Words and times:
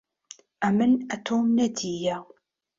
ئەمن 0.63 0.95
ئەتۆم 1.11 1.45
نەدییە 1.61 2.17